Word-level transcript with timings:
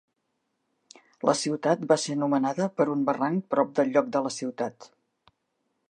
La 1.29 1.35
ciutat 1.41 1.83
va 1.91 1.97
ser 2.05 2.17
nomenada 2.23 2.67
per 2.81 2.89
un 2.95 3.05
barranc 3.11 3.47
prop 3.55 3.77
del 3.81 3.93
lloc 3.97 4.11
de 4.17 4.27
la 4.29 4.37
ciutat. 4.39 4.91